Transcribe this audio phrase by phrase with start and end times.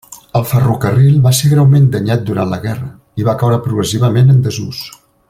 [0.37, 2.91] El ferrocarril va ser greument danyat durant la guerra
[3.23, 4.81] i va caure progressivament en desús.